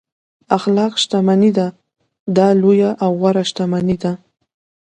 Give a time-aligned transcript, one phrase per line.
[0.57, 1.67] اخلاق شتمني ده
[2.37, 4.11] دا لویه او غوره شتمني ده.